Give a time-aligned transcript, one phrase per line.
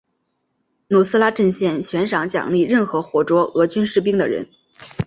[0.87, 4.49] 努斯拉阵线悬赏奖励任何活捉俄军士兵的人。